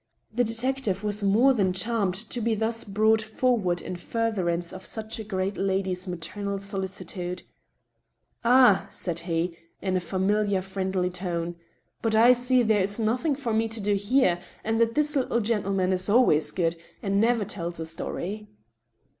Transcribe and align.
The 0.33 0.43
detective 0.43 1.03
was 1.03 1.21
more 1.21 1.53
than 1.53 1.73
charmed 1.73 2.15
to 2.31 2.41
be 2.41 2.55
thus 2.55 2.83
brought 2.83 3.21
forward 3.21 3.83
in 3.83 3.95
furtherance 3.97 4.73
of 4.73 4.83
such 4.83 5.19
a 5.19 5.23
great 5.23 5.59
lady's 5.59 6.07
maternal 6.07 6.59
solicitude. 6.59 7.43
•* 7.45 7.45
Ah!" 8.43 8.87
said 8.89 9.19
he, 9.29 9.55
in 9.79 9.95
a 9.95 9.99
familiar, 9.99 10.63
friendly 10.63 11.11
tone," 11.11 11.55
but 12.01 12.15
I 12.15 12.33
see 12.33 12.63
there 12.63 12.81
is 12.81 12.97
nothing 12.97 13.35
for 13.35 13.53
me 13.53 13.67
to 13.67 13.79
do 13.79 13.93
here, 13.93 14.39
and 14.63 14.81
that 14.81 14.95
this 14.95 15.15
little 15.15 15.39
gentleman 15.39 15.93
is 15.93 16.09
always 16.09 16.49
good, 16.49 16.77
and 17.03 17.21
never 17.21 17.45
tells 17.45 17.79
a 17.79 17.85
story." 17.85 18.47